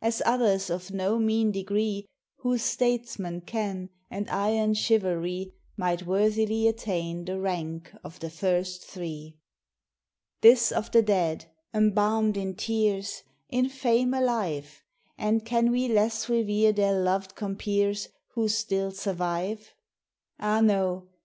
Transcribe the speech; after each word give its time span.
As 0.00 0.22
others 0.24 0.70
of 0.70 0.92
no 0.92 1.18
mean 1.18 1.50
degree, 1.50 2.06
Whose 2.36 2.62
statesmen 2.62 3.40
ken, 3.40 3.90
and 4.12 4.30
iron 4.30 4.74
chivalry 4.74 5.50
Might 5.76 6.06
worthily 6.06 6.68
attain 6.68 7.24
the 7.24 7.40
rank 7.40 7.92
of 8.04 8.20
"the 8.20 8.30
first 8.30 8.84
Three." 8.84 9.38
This 10.40 10.70
of 10.70 10.92
the 10.92 11.02
dead, 11.02 11.46
embalmed 11.74 12.36
in 12.36 12.54
tears, 12.54 13.24
In 13.48 13.68
fame 13.68 14.14
alive; 14.14 14.84
And 15.18 15.44
can 15.44 15.72
we 15.72 15.88
less 15.88 16.28
revere 16.28 16.70
their 16.72 16.96
loved 16.96 17.34
compeers, 17.34 18.08
Who 18.34 18.46
still 18.48 18.92
survive? 18.92 19.74
Ah 20.38 20.60
no! 20.60 21.08